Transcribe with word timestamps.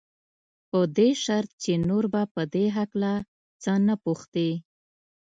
په 0.69 0.79
دې 0.97 1.09
شرط 1.23 1.51
چې 1.63 1.73
نور 1.89 2.05
به 2.13 2.21
په 2.33 2.41
دې 2.53 2.65
هکله 2.77 3.13
څه 3.63 3.71
نه 3.87 3.95
پوښتې. 4.03 4.49